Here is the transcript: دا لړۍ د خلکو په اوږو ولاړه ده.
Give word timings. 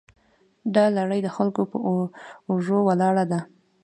دا 0.75 0.85
لړۍ 0.97 1.19
د 1.23 1.29
خلکو 1.35 1.61
په 1.71 1.77
اوږو 2.49 2.79
ولاړه 2.87 3.23
ده. 3.31 3.39